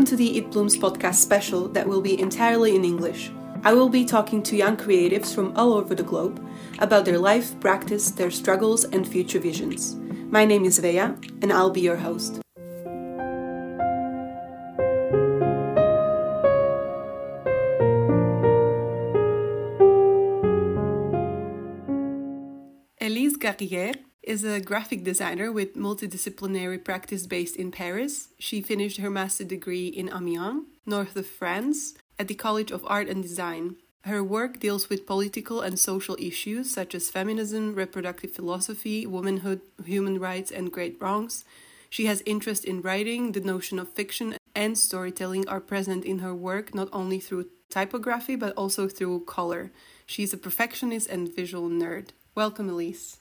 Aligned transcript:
Welcome 0.00 0.16
to 0.16 0.24
the 0.24 0.38
It 0.38 0.50
Blooms 0.50 0.78
podcast 0.78 1.16
special 1.16 1.68
that 1.68 1.86
will 1.86 2.00
be 2.00 2.18
entirely 2.18 2.74
in 2.74 2.86
English. 2.86 3.30
I 3.62 3.74
will 3.74 3.90
be 3.90 4.06
talking 4.06 4.42
to 4.44 4.56
young 4.56 4.78
creatives 4.78 5.34
from 5.34 5.54
all 5.54 5.74
over 5.74 5.94
the 5.94 6.02
globe 6.02 6.42
about 6.78 7.04
their 7.04 7.18
life, 7.18 7.60
practice, 7.60 8.10
their 8.10 8.30
struggles, 8.30 8.84
and 8.84 9.06
future 9.06 9.38
visions. 9.38 9.96
My 10.30 10.46
name 10.46 10.64
is 10.64 10.78
Vea, 10.78 11.12
and 11.42 11.52
I'll 11.52 11.68
be 11.68 11.82
your 11.82 11.96
host. 11.96 12.40
Elise 23.02 23.36
Garrière 23.36 23.96
is 24.30 24.44
a 24.44 24.60
graphic 24.60 25.02
designer 25.02 25.50
with 25.50 25.74
multidisciplinary 25.74 26.78
practice 26.84 27.26
based 27.26 27.56
in 27.56 27.72
Paris. 27.72 28.28
She 28.38 28.62
finished 28.62 28.98
her 28.98 29.10
master 29.10 29.42
degree 29.42 29.88
in 29.88 30.08
Amiens, 30.08 30.66
north 30.86 31.16
of 31.16 31.26
France, 31.26 31.94
at 32.16 32.28
the 32.28 32.36
College 32.36 32.70
of 32.70 32.84
Art 32.86 33.08
and 33.08 33.24
Design. 33.24 33.74
Her 34.04 34.22
work 34.22 34.60
deals 34.60 34.88
with 34.88 35.04
political 35.04 35.62
and 35.62 35.76
social 35.76 36.16
issues 36.20 36.70
such 36.70 36.94
as 36.94 37.10
feminism, 37.10 37.74
reproductive 37.74 38.30
philosophy, 38.30 39.04
womanhood, 39.04 39.62
human 39.84 40.20
rights, 40.20 40.52
and 40.52 40.70
great 40.70 40.96
wrongs. 41.00 41.44
She 41.88 42.06
has 42.06 42.22
interest 42.24 42.64
in 42.64 42.82
writing, 42.82 43.32
the 43.32 43.40
notion 43.40 43.80
of 43.80 43.88
fiction 43.88 44.36
and 44.54 44.78
storytelling 44.78 45.48
are 45.48 45.60
present 45.60 46.04
in 46.04 46.20
her 46.20 46.36
work 46.36 46.72
not 46.72 46.88
only 46.92 47.18
through 47.18 47.50
typography 47.68 48.36
but 48.36 48.54
also 48.56 48.86
through 48.86 49.24
color. 49.24 49.72
She's 50.06 50.32
a 50.32 50.38
perfectionist 50.38 51.08
and 51.08 51.34
visual 51.34 51.68
nerd. 51.68 52.10
Welcome, 52.36 52.70
Elise. 52.70 53.19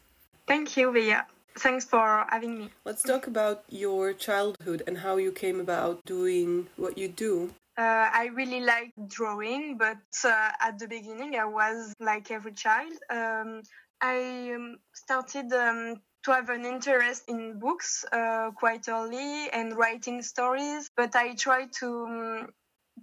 Thank 0.50 0.76
you, 0.78 0.92
Via. 0.92 1.28
Thanks 1.60 1.86
for 1.86 2.26
having 2.28 2.58
me. 2.58 2.70
Let's 2.84 3.04
talk 3.04 3.28
about 3.28 3.66
your 3.70 4.14
childhood 4.14 4.82
and 4.88 4.98
how 4.98 5.18
you 5.18 5.32
came 5.32 5.60
about 5.60 6.04
doing 6.06 6.66
what 6.76 6.98
you 6.98 7.08
do. 7.08 7.52
Uh, 7.78 8.10
I 8.12 8.32
really 8.34 8.62
like 8.62 8.92
drawing, 9.08 9.78
but 9.78 10.02
uh, 10.26 10.52
at 10.60 10.80
the 10.80 10.88
beginning, 10.88 11.36
I 11.36 11.46
was 11.46 11.94
like 12.00 12.32
every 12.32 12.54
child. 12.54 12.94
Um, 13.12 13.62
I 14.02 14.54
um, 14.56 14.78
started 14.96 15.54
um, 15.54 15.98
to 16.24 16.32
have 16.32 16.50
an 16.50 16.66
interest 16.66 17.26
in 17.28 17.60
books 17.60 18.04
uh, 18.12 18.50
quite 18.56 18.90
early 18.90 19.52
and 19.52 19.78
writing 19.78 20.24
stories, 20.24 20.90
but 20.98 21.16
I 21.16 21.36
tried 21.36 21.74
to 21.74 22.06
um, 22.08 22.50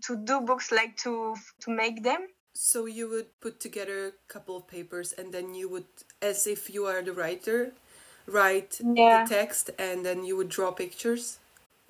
to 0.03 0.17
do 0.17 0.41
books 0.41 0.73
like 0.73 0.97
to 1.05 1.37
to 1.61 1.71
make 1.71 2.03
them. 2.03 2.27
So 2.57 2.87
you 2.87 3.07
would 3.11 3.39
put 3.41 3.61
together 3.61 4.09
a 4.09 4.33
couple 4.33 4.57
of 4.57 4.67
papers 4.67 5.13
and 5.13 5.31
then 5.33 5.55
you 5.55 5.69
would, 5.69 5.85
as 6.23 6.47
if 6.47 6.71
you 6.71 6.87
are 6.87 7.03
the 7.03 7.13
writer, 7.13 7.73
write 8.27 8.81
Yeah. 8.81 9.25
the 9.25 9.29
text 9.29 9.71
and 9.79 10.07
then 10.07 10.25
you 10.25 10.37
would 10.39 10.49
draw 10.49 10.71
pictures. 10.73 11.39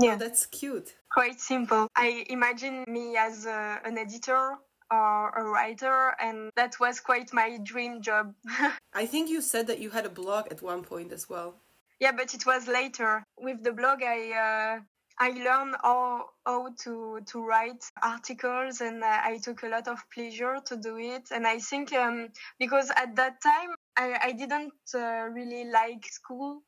Yeah. 0.00 0.14
Oh, 0.14 0.16
that's 0.18 0.44
cute. 0.46 0.94
Quite 1.12 1.40
simple. 1.40 1.86
I 1.96 2.26
imagine 2.28 2.84
me 2.88 3.16
as 3.16 3.46
a, 3.46 3.80
an 3.84 3.96
editor 3.96 4.58
or 4.90 5.30
a 5.30 5.44
writer, 5.44 6.14
and 6.20 6.50
that 6.56 6.78
was 6.80 7.00
quite 7.00 7.32
my 7.32 7.58
dream 7.62 8.02
job. 8.02 8.34
I 8.92 9.06
think 9.06 9.30
you 9.30 9.40
said 9.42 9.68
that 9.68 9.78
you 9.78 9.90
had 9.90 10.04
a 10.04 10.10
blog 10.10 10.48
at 10.50 10.62
one 10.62 10.82
point 10.82 11.12
as 11.12 11.28
well. 11.28 11.54
Yeah, 12.00 12.12
but 12.12 12.34
it 12.34 12.44
was 12.44 12.66
later. 12.66 13.24
With 13.38 13.62
the 13.62 13.72
blog, 13.72 14.02
I 14.02 14.32
uh, 14.32 14.80
I 15.18 15.30
learned 15.30 15.76
how 15.82 16.26
how 16.44 16.68
to 16.84 17.20
to 17.26 17.42
write 17.42 17.82
articles, 18.02 18.80
and 18.80 19.02
I 19.02 19.38
took 19.38 19.62
a 19.62 19.68
lot 19.68 19.88
of 19.88 19.98
pleasure 20.12 20.58
to 20.66 20.76
do 20.76 20.98
it. 20.98 21.30
And 21.30 21.46
I 21.46 21.58
think 21.58 21.92
um, 21.92 22.28
because 22.58 22.90
at 22.90 23.16
that 23.16 23.40
time 23.42 23.70
I 23.96 24.18
I 24.22 24.32
didn't 24.32 24.74
uh, 24.94 25.28
really 25.32 25.64
like 25.70 26.04
school. 26.06 26.62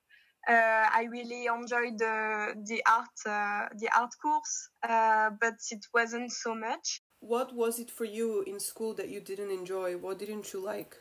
Uh, 0.48 0.88
I 1.00 1.08
really 1.10 1.46
enjoyed 1.46 1.98
the 1.98 2.54
the 2.66 2.82
art 2.86 3.18
uh, 3.26 3.68
the 3.76 3.90
art 3.94 4.14
course, 4.22 4.70
uh, 4.82 5.30
but 5.40 5.56
it 5.70 5.84
wasn't 5.92 6.32
so 6.32 6.54
much. 6.54 7.02
What 7.20 7.54
was 7.54 7.78
it 7.78 7.90
for 7.90 8.04
you 8.04 8.42
in 8.42 8.60
school 8.60 8.94
that 8.94 9.10
you 9.10 9.20
didn't 9.20 9.50
enjoy? 9.50 9.96
What 9.98 10.18
didn't 10.18 10.52
you 10.54 10.60
like? 10.60 10.96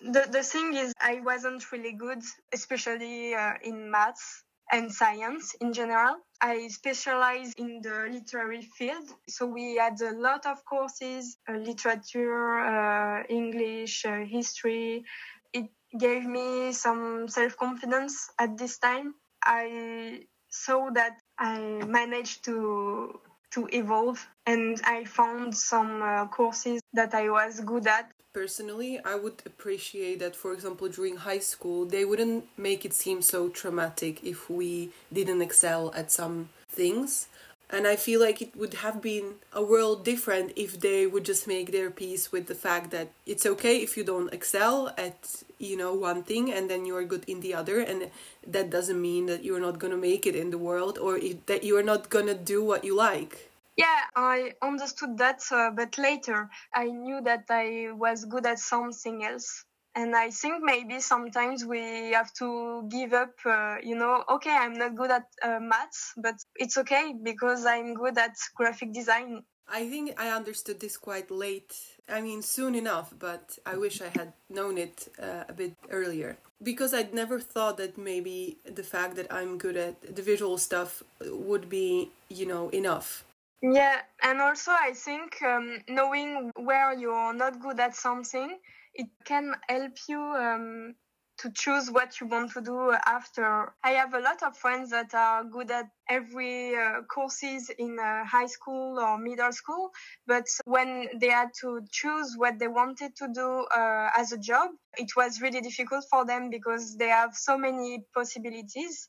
The 0.00 0.26
the 0.30 0.42
thing 0.42 0.74
is, 0.74 0.94
I 1.00 1.20
wasn't 1.20 1.70
really 1.70 1.92
good, 1.92 2.22
especially 2.52 3.34
uh, 3.34 3.54
in 3.62 3.90
maths 3.90 4.44
and 4.72 4.92
science 4.92 5.54
in 5.60 5.72
general. 5.72 6.16
I 6.40 6.68
specialize 6.68 7.52
in 7.56 7.80
the 7.82 8.08
literary 8.10 8.62
field, 8.62 9.08
so 9.28 9.46
we 9.46 9.76
had 9.76 10.00
a 10.00 10.12
lot 10.18 10.46
of 10.46 10.64
courses: 10.64 11.38
uh, 11.48 11.52
literature, 11.52 12.58
uh, 12.58 13.22
English, 13.28 14.04
uh, 14.04 14.24
history. 14.26 15.04
It 15.52 15.66
gave 15.98 16.24
me 16.24 16.72
some 16.72 17.28
self 17.28 17.56
confidence 17.56 18.30
at 18.38 18.56
this 18.58 18.78
time. 18.78 19.14
I 19.44 20.26
saw 20.50 20.90
that 20.94 21.18
I 21.38 21.58
managed 21.86 22.44
to 22.46 23.20
to 23.52 23.68
evolve, 23.72 24.26
and 24.46 24.80
I 24.84 25.04
found 25.04 25.56
some 25.56 26.02
uh, 26.02 26.26
courses 26.26 26.80
that 26.92 27.14
I 27.14 27.30
was 27.30 27.60
good 27.60 27.86
at 27.86 28.10
Personally, 28.32 28.98
I 29.04 29.14
would 29.14 29.42
appreciate 29.44 30.20
that, 30.20 30.34
for 30.34 30.54
example, 30.54 30.88
during 30.88 31.16
high 31.16 31.38
school, 31.38 31.84
they 31.84 32.06
wouldn't 32.06 32.46
make 32.56 32.86
it 32.86 32.94
seem 32.94 33.20
so 33.20 33.50
traumatic 33.50 34.24
if 34.24 34.48
we 34.48 34.88
didn't 35.12 35.42
excel 35.42 35.92
at 35.94 36.10
some 36.10 36.48
things. 36.66 37.28
And 37.72 37.86
I 37.86 37.96
feel 37.96 38.20
like 38.20 38.42
it 38.42 38.54
would 38.54 38.74
have 38.74 39.00
been 39.00 39.36
a 39.50 39.62
world 39.62 40.04
different 40.04 40.52
if 40.56 40.78
they 40.78 41.06
would 41.06 41.24
just 41.24 41.48
make 41.48 41.72
their 41.72 41.90
peace 41.90 42.30
with 42.30 42.46
the 42.46 42.54
fact 42.54 42.90
that 42.90 43.08
it's 43.24 43.46
okay 43.46 43.78
if 43.78 43.96
you 43.96 44.04
don't 44.04 44.32
excel 44.32 44.92
at, 44.98 45.42
you 45.58 45.78
know, 45.78 45.94
one 45.94 46.22
thing 46.22 46.52
and 46.52 46.68
then 46.68 46.84
you're 46.84 47.04
good 47.04 47.24
in 47.26 47.40
the 47.40 47.54
other. 47.54 47.80
And 47.80 48.10
that 48.46 48.68
doesn't 48.68 49.00
mean 49.00 49.24
that 49.26 49.42
you're 49.42 49.58
not 49.68 49.78
going 49.78 49.90
to 49.90 49.96
make 49.96 50.26
it 50.26 50.36
in 50.36 50.50
the 50.50 50.58
world 50.58 50.98
or 50.98 51.16
if, 51.16 51.46
that 51.46 51.64
you're 51.64 51.82
not 51.82 52.10
going 52.10 52.26
to 52.26 52.34
do 52.34 52.62
what 52.62 52.84
you 52.84 52.94
like. 52.94 53.50
Yeah, 53.78 54.00
I 54.14 54.52
understood 54.60 55.16
that, 55.16 55.40
uh, 55.50 55.70
but 55.70 55.96
later 55.96 56.50
I 56.74 56.84
knew 56.84 57.22
that 57.22 57.46
I 57.48 57.88
was 57.92 58.26
good 58.26 58.44
at 58.44 58.58
something 58.58 59.24
else. 59.24 59.64
And 59.94 60.16
I 60.16 60.30
think 60.30 60.62
maybe 60.62 61.00
sometimes 61.00 61.66
we 61.66 62.12
have 62.12 62.32
to 62.34 62.88
give 62.88 63.12
up, 63.12 63.34
uh, 63.44 63.76
you 63.82 63.94
know, 63.94 64.24
okay, 64.28 64.56
I'm 64.56 64.74
not 64.74 64.94
good 64.96 65.10
at 65.10 65.26
uh, 65.42 65.58
maths, 65.60 66.14
but 66.16 66.36
it's 66.56 66.78
okay 66.78 67.14
because 67.22 67.66
I'm 67.66 67.92
good 67.94 68.16
at 68.16 68.34
graphic 68.54 68.92
design. 68.94 69.42
I 69.68 69.88
think 69.88 70.20
I 70.20 70.28
understood 70.30 70.80
this 70.80 70.96
quite 70.96 71.30
late. 71.30 71.74
I 72.08 72.20
mean, 72.20 72.42
soon 72.42 72.74
enough, 72.74 73.14
but 73.18 73.58
I 73.64 73.76
wish 73.76 74.02
I 74.02 74.08
had 74.08 74.32
known 74.50 74.76
it 74.76 75.08
uh, 75.20 75.44
a 75.48 75.52
bit 75.52 75.74
earlier. 75.90 76.36
Because 76.62 76.94
I'd 76.94 77.14
never 77.14 77.38
thought 77.40 77.76
that 77.76 77.96
maybe 77.96 78.58
the 78.64 78.82
fact 78.82 79.16
that 79.16 79.32
I'm 79.32 79.58
good 79.58 79.76
at 79.76 80.14
the 80.16 80.22
visual 80.22 80.58
stuff 80.58 81.02
would 81.24 81.68
be, 81.68 82.10
you 82.28 82.46
know, 82.46 82.68
enough. 82.70 83.24
Yeah, 83.62 84.00
and 84.22 84.40
also 84.40 84.72
I 84.72 84.92
think 84.92 85.40
um, 85.42 85.78
knowing 85.88 86.50
where 86.56 86.92
you're 86.92 87.32
not 87.32 87.60
good 87.60 87.78
at 87.78 87.94
something, 87.94 88.58
it 88.94 89.08
can 89.24 89.54
help 89.68 89.96
you 90.08 90.20
um, 90.20 90.94
to 91.38 91.50
choose 91.50 91.90
what 91.90 92.20
you 92.20 92.26
want 92.26 92.52
to 92.52 92.60
do 92.60 92.92
after. 93.06 93.74
I 93.82 93.90
have 93.92 94.14
a 94.14 94.20
lot 94.20 94.42
of 94.42 94.56
friends 94.56 94.90
that 94.90 95.14
are 95.14 95.44
good 95.44 95.70
at 95.70 95.86
every 96.08 96.76
uh, 96.76 97.02
courses 97.12 97.70
in 97.78 97.98
uh, 97.98 98.24
high 98.24 98.46
school 98.46 98.98
or 98.98 99.18
middle 99.18 99.52
school, 99.52 99.90
but 100.26 100.46
when 100.66 101.08
they 101.18 101.30
had 101.30 101.48
to 101.62 101.80
choose 101.90 102.34
what 102.36 102.58
they 102.58 102.68
wanted 102.68 103.16
to 103.16 103.28
do 103.34 103.66
uh, 103.74 104.10
as 104.16 104.32
a 104.32 104.38
job, 104.38 104.70
it 104.96 105.10
was 105.16 105.40
really 105.40 105.60
difficult 105.60 106.04
for 106.10 106.24
them 106.24 106.50
because 106.50 106.96
they 106.96 107.08
have 107.08 107.34
so 107.34 107.58
many 107.58 108.04
possibilities 108.14 109.08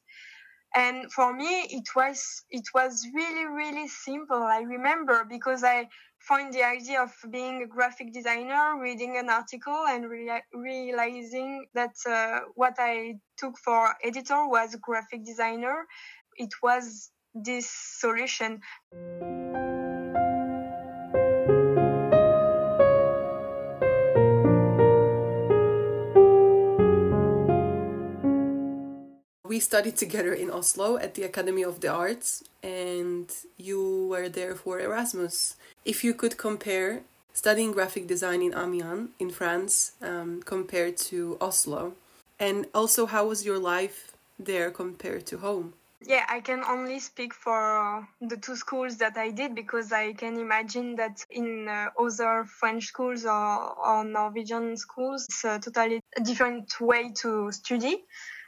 and 0.75 1.11
for 1.11 1.33
me 1.33 1.67
it 1.69 1.87
was 1.95 2.43
it 2.49 2.63
was 2.73 3.05
really 3.13 3.45
really 3.45 3.87
simple 3.87 4.41
i 4.41 4.61
remember 4.61 5.25
because 5.29 5.63
i 5.63 5.87
found 6.27 6.53
the 6.53 6.63
idea 6.63 7.01
of 7.01 7.11
being 7.29 7.63
a 7.63 7.67
graphic 7.67 8.13
designer 8.13 8.79
reading 8.81 9.17
an 9.17 9.29
article 9.29 9.85
and 9.87 10.09
rea- 10.09 10.43
realizing 10.53 11.65
that 11.73 11.95
uh, 12.07 12.39
what 12.55 12.75
i 12.79 13.13
took 13.37 13.57
for 13.57 13.93
editor 14.03 14.47
was 14.47 14.75
graphic 14.81 15.25
designer. 15.25 15.85
It 16.37 16.53
was 16.61 17.11
this 17.33 17.69
solution. 17.69 18.61
We 29.45 29.59
studied 29.59 29.97
together 29.97 30.33
in 30.33 30.49
Oslo 30.49 30.97
at 30.97 31.13
the 31.13 31.23
Academy 31.23 31.63
of 31.63 31.79
the 31.79 31.89
Arts, 31.89 32.43
and 32.63 33.29
you 33.57 34.02
were 34.13 34.29
there 34.29 34.55
for 34.63 34.73
Erasmus. 34.79 35.35
If 35.91 35.97
you 36.05 36.13
could 36.21 36.35
compare 36.47 36.91
studying 37.43 37.71
graphic 37.77 38.05
design 38.13 38.41
in 38.47 38.53
Amiens 38.63 39.09
in 39.23 39.29
France 39.39 39.73
um, 40.09 40.31
compared 40.53 40.95
to 41.09 41.17
Oslo, 41.47 41.83
and 42.39 42.57
also 42.79 43.01
how 43.13 43.23
was 43.31 43.39
your 43.49 43.59
life 43.73 43.97
there 44.49 44.69
compared 44.81 45.23
to 45.31 45.35
home? 45.47 45.67
Yeah, 46.05 46.25
I 46.37 46.39
can 46.41 46.61
only 46.75 46.99
speak 46.99 47.33
for 47.33 48.05
the 48.31 48.37
two 48.45 48.57
schools 48.63 48.97
that 48.97 49.15
I 49.25 49.31
did 49.31 49.55
because 49.55 49.93
I 50.03 50.13
can 50.21 50.37
imagine 50.47 50.95
that 51.01 51.17
in 51.29 51.67
uh, 51.69 51.89
other 51.97 52.45
French 52.59 52.83
schools 52.93 53.25
or, 53.25 53.55
or 53.87 54.03
Norwegian 54.03 54.75
schools, 54.75 55.25
it's 55.29 55.45
a 55.45 55.59
totally 55.59 56.01
different 56.29 56.69
way 56.81 57.03
to 57.21 57.51
study. 57.51 57.95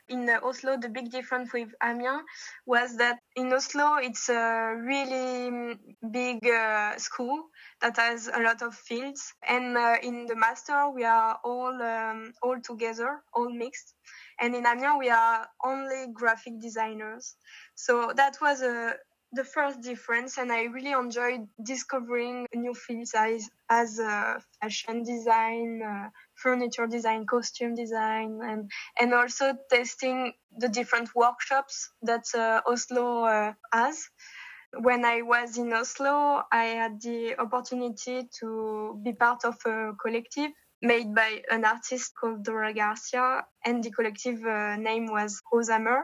In 0.09 0.29
uh, 0.29 0.39
Oslo, 0.43 0.77
the 0.77 0.89
big 0.89 1.11
difference 1.11 1.51
with 1.53 1.69
Amiens 1.81 2.21
was 2.65 2.97
that 2.97 3.19
in 3.35 3.51
Oslo, 3.51 3.95
it's 3.95 4.29
a 4.29 4.75
really 4.77 5.51
mm, 5.51 5.79
big 6.11 6.45
uh, 6.47 6.97
school 6.97 7.45
that 7.81 7.97
has 7.97 8.27
a 8.27 8.39
lot 8.41 8.61
of 8.61 8.75
fields. 8.75 9.33
And 9.47 9.77
uh, 9.77 9.97
in 10.01 10.25
the 10.25 10.35
master, 10.35 10.89
we 10.89 11.03
are 11.03 11.39
all, 11.43 11.81
um, 11.81 12.33
all 12.41 12.59
together, 12.61 13.21
all 13.33 13.49
mixed. 13.49 13.93
And 14.39 14.55
in 14.55 14.65
Amiens, 14.65 14.97
we 14.99 15.09
are 15.09 15.47
only 15.63 16.07
graphic 16.13 16.61
designers. 16.61 17.35
So 17.75 18.13
that 18.15 18.37
was 18.41 18.61
a, 18.61 18.95
the 19.35 19.43
first 19.43 19.81
difference 19.81 20.37
and 20.37 20.51
i 20.51 20.63
really 20.63 20.91
enjoyed 20.91 21.47
discovering 21.61 22.47
new 22.55 22.73
fields 22.73 23.13
as, 23.15 23.49
as 23.69 23.99
uh, 23.99 24.39
fashion 24.61 25.03
design 25.03 25.81
uh, 25.83 26.09
furniture 26.35 26.87
design 26.87 27.25
costume 27.25 27.75
design 27.75 28.39
and 28.43 28.71
and 28.99 29.13
also 29.13 29.53
testing 29.69 30.33
the 30.57 30.69
different 30.69 31.09
workshops 31.15 31.91
that 32.01 32.25
uh, 32.35 32.61
oslo 32.65 33.23
uh, 33.25 33.53
has. 33.73 34.09
When 34.87 35.05
i 35.05 35.21
was 35.21 35.57
in 35.57 35.71
oslo 35.73 36.43
i 36.51 36.65
had 36.81 37.01
the 37.01 37.35
opportunity 37.39 38.29
to 38.39 38.99
be 39.03 39.13
part 39.13 39.45
of 39.45 39.55
a 39.65 39.93
collective 40.01 40.51
made 40.81 41.15
by 41.15 41.41
an 41.49 41.63
artist 41.65 42.13
called 42.19 42.43
dora 42.43 42.73
garcia 42.73 43.45
and 43.65 43.83
the 43.83 43.91
collective 43.91 44.43
uh, 44.45 44.75
name 44.75 45.07
was 45.07 45.41
rosamer 45.51 45.99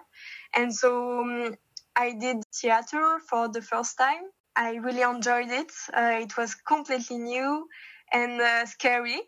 and 0.55 0.73
so 0.73 1.21
um, 1.21 1.55
I 1.95 2.13
did 2.13 2.43
theater 2.53 3.19
for 3.29 3.47
the 3.49 3.61
first 3.61 3.97
time. 3.97 4.23
I 4.55 4.75
really 4.75 5.01
enjoyed 5.01 5.49
it. 5.49 5.71
Uh, 5.93 6.19
it 6.21 6.35
was 6.37 6.55
completely 6.55 7.17
new 7.17 7.67
and 8.11 8.41
uh, 8.41 8.65
scary. 8.65 9.21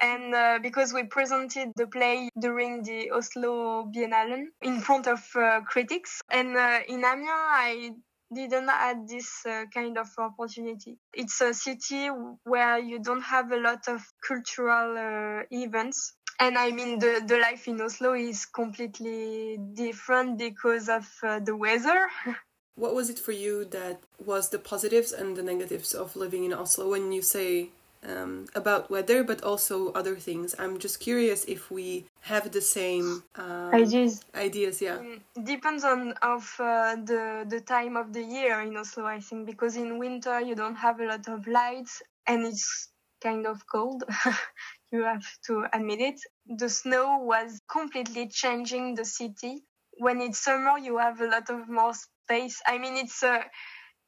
And 0.00 0.34
uh, 0.34 0.58
because 0.62 0.92
we 0.92 1.04
presented 1.04 1.72
the 1.76 1.86
play 1.86 2.28
during 2.38 2.82
the 2.82 3.10
Oslo 3.12 3.84
Biennale 3.94 4.46
in 4.62 4.80
front 4.80 5.06
of 5.06 5.24
uh, 5.36 5.60
critics, 5.62 6.20
and 6.30 6.56
uh, 6.56 6.80
in 6.88 7.04
Amiens, 7.04 7.30
I 7.30 7.90
didn't 8.34 8.68
have 8.68 9.06
this 9.06 9.46
uh, 9.46 9.64
kind 9.72 9.96
of 9.96 10.08
opportunity. 10.18 10.98
It's 11.14 11.40
a 11.40 11.54
city 11.54 12.08
where 12.42 12.78
you 12.78 12.98
don't 12.98 13.22
have 13.22 13.52
a 13.52 13.56
lot 13.56 13.86
of 13.88 14.02
cultural 14.26 15.44
events 15.50 16.14
and 16.38 16.58
I 16.58 16.70
mean 16.70 16.98
the 16.98 17.22
the 17.26 17.38
life 17.38 17.68
in 17.68 17.80
Oslo 17.80 18.14
is 18.14 18.46
completely 18.46 19.58
different 19.74 20.38
because 20.38 20.88
of 20.88 21.06
uh, 21.22 21.40
the 21.40 21.56
weather. 21.56 22.08
what 22.76 22.94
was 22.94 23.10
it 23.10 23.18
for 23.18 23.32
you 23.32 23.64
that 23.64 24.00
was 24.24 24.50
the 24.50 24.58
positives 24.58 25.12
and 25.12 25.36
the 25.36 25.42
negatives 25.42 25.94
of 25.94 26.14
living 26.14 26.44
in 26.44 26.52
Oslo 26.52 26.90
when 26.90 27.10
you 27.10 27.22
say 27.22 27.70
um, 28.06 28.46
about 28.54 28.90
weather, 28.90 29.24
but 29.24 29.42
also 29.42 29.92
other 29.92 30.16
things? 30.16 30.54
I'm 30.58 30.78
just 30.78 31.00
curious 31.00 31.44
if 31.46 31.70
we 31.70 32.04
have 32.20 32.52
the 32.52 32.60
same 32.60 33.24
um, 33.34 33.74
ideas. 33.74 34.22
Ideas, 34.34 34.82
yeah. 34.82 34.98
Mm, 34.98 35.20
depends 35.44 35.84
on 35.84 36.12
of 36.22 36.54
uh, 36.60 36.96
the 36.96 37.46
the 37.48 37.60
time 37.60 37.96
of 37.96 38.12
the 38.12 38.22
year 38.22 38.60
in 38.60 38.76
Oslo, 38.76 39.06
I 39.06 39.20
think, 39.20 39.46
because 39.46 39.76
in 39.76 39.98
winter 39.98 40.40
you 40.40 40.54
don't 40.54 40.76
have 40.76 41.00
a 41.00 41.06
lot 41.06 41.26
of 41.28 41.46
lights 41.46 42.02
and 42.26 42.44
it's 42.44 42.90
kind 43.22 43.46
of 43.46 43.66
cold. 43.66 44.04
you 44.92 45.04
have 45.04 45.26
to 45.46 45.66
admit 45.72 46.00
it. 46.00 46.20
The 46.46 46.68
snow 46.68 47.18
was 47.18 47.60
completely 47.70 48.28
changing 48.28 48.94
the 48.94 49.04
city. 49.04 49.62
When 49.98 50.20
it's 50.20 50.38
summer, 50.38 50.78
you 50.78 50.98
have 50.98 51.20
a 51.20 51.26
lot 51.26 51.50
of 51.50 51.68
more 51.68 51.94
space. 51.94 52.60
I 52.66 52.78
mean, 52.78 52.96
it's 52.96 53.22
uh, 53.22 53.42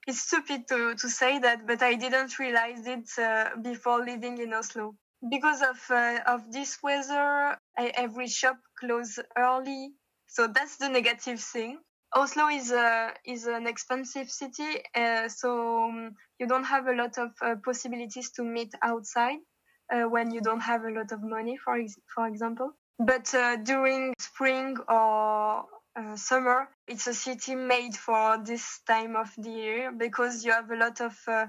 it's 0.06 0.20
stupid 0.22 0.68
to, 0.68 0.94
to 0.94 1.08
say 1.08 1.38
that, 1.40 1.66
but 1.66 1.82
I 1.82 1.94
didn't 1.94 2.38
realize 2.38 2.86
it 2.86 3.08
uh, 3.18 3.50
before 3.62 4.04
living 4.04 4.38
in 4.38 4.54
Oslo. 4.54 4.94
Because 5.30 5.62
of 5.62 5.78
uh, 5.90 6.20
of 6.26 6.52
this 6.52 6.78
weather, 6.82 7.58
I, 7.76 7.92
every 7.94 8.28
shop 8.28 8.56
closes 8.78 9.24
early, 9.36 9.90
so 10.26 10.46
that's 10.46 10.76
the 10.76 10.88
negative 10.88 11.40
thing. 11.40 11.80
Oslo 12.14 12.48
is 12.48 12.70
a 12.70 13.12
is 13.26 13.46
an 13.46 13.66
expensive 13.66 14.30
city, 14.30 14.82
uh, 14.94 15.28
so 15.28 15.88
um, 15.88 16.14
you 16.38 16.46
don't 16.46 16.64
have 16.64 16.86
a 16.86 16.94
lot 16.94 17.18
of 17.18 17.30
uh, 17.42 17.56
possibilities 17.64 18.30
to 18.32 18.44
meet 18.44 18.72
outside 18.80 19.38
uh, 19.38 19.47
when 19.90 20.30
you 20.30 20.40
don't 20.40 20.60
have 20.60 20.84
a 20.84 20.90
lot 20.90 21.12
of 21.12 21.22
money, 21.22 21.56
for 21.56 21.76
ex- 21.76 21.98
for 22.14 22.26
example. 22.26 22.72
But 22.98 23.32
uh, 23.34 23.56
during 23.56 24.14
spring 24.18 24.76
or 24.88 25.64
uh, 25.96 26.16
summer, 26.16 26.68
it's 26.86 27.06
a 27.06 27.14
city 27.14 27.54
made 27.54 27.94
for 27.94 28.38
this 28.44 28.80
time 28.86 29.16
of 29.16 29.32
the 29.38 29.50
year 29.50 29.92
because 29.92 30.44
you 30.44 30.52
have 30.52 30.70
a 30.70 30.76
lot 30.76 31.00
of 31.00 31.16
uh, 31.28 31.46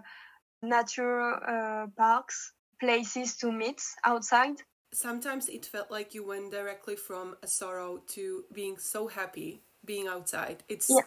natural 0.62 1.40
uh, 1.46 1.88
parks, 1.98 2.54
places 2.80 3.36
to 3.38 3.52
meet 3.52 3.82
outside. 4.04 4.56
Sometimes 4.92 5.50
it 5.50 5.66
felt 5.66 5.92
like 5.92 6.14
you 6.14 6.26
went 6.26 6.52
directly 6.52 6.96
from 6.96 7.36
a 7.44 7.48
sorrow 7.48 8.02
to 8.08 8.44
being 8.54 8.78
so 8.78 9.08
happy 9.08 9.62
being 9.86 10.08
outside. 10.08 10.64
It's 10.68 10.90
yeah. 10.90 11.02